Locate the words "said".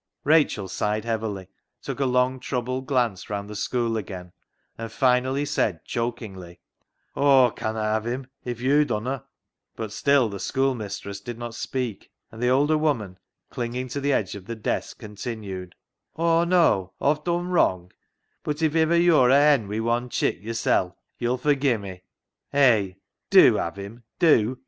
5.45-5.85